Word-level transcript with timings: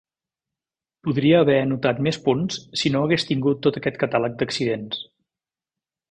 Podria 1.07 1.41
haver 1.43 1.57
anotat 1.65 1.99
més 2.07 2.17
punts 2.23 2.57
si 2.83 2.91
no 2.95 3.03
hagués 3.07 3.25
tingut 3.33 3.61
tot 3.67 3.77
aquest 3.81 3.99
catàleg 4.05 4.39
d'accidents. 4.41 5.03